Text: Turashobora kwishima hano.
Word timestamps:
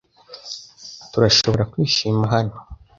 Turashobora 1.11 1.63
kwishima 1.71 2.23
hano. 2.33 2.55